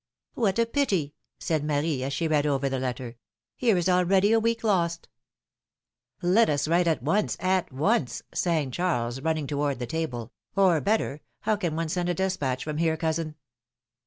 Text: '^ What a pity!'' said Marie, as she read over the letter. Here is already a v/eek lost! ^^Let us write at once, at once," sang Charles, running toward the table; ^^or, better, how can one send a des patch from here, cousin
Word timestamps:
'^ 0.37 0.41
What 0.41 0.57
a 0.57 0.65
pity!'' 0.65 1.13
said 1.37 1.63
Marie, 1.63 2.01
as 2.01 2.11
she 2.11 2.27
read 2.27 2.47
over 2.47 2.67
the 2.67 2.79
letter. 2.79 3.17
Here 3.55 3.77
is 3.77 3.87
already 3.87 4.33
a 4.33 4.39
v/eek 4.41 4.63
lost! 4.63 5.07
^^Let 6.23 6.49
us 6.49 6.67
write 6.67 6.87
at 6.87 7.03
once, 7.03 7.37
at 7.39 7.71
once," 7.71 8.23
sang 8.33 8.71
Charles, 8.71 9.21
running 9.21 9.45
toward 9.45 9.77
the 9.77 9.85
table; 9.85 10.33
^^or, 10.57 10.83
better, 10.83 11.21
how 11.41 11.55
can 11.55 11.75
one 11.75 11.87
send 11.89 12.09
a 12.09 12.15
des 12.15 12.35
patch 12.35 12.63
from 12.63 12.77
here, 12.77 12.97
cousin 12.97 13.35